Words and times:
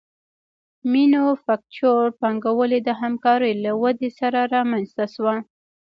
مینوفکچور 0.91 2.03
پانګوالي 2.19 2.79
د 2.83 2.89
همکارۍ 3.01 3.53
له 3.63 3.71
ودې 3.81 4.09
سره 4.19 4.39
رامنځته 4.55 5.05
شوه 5.13 5.33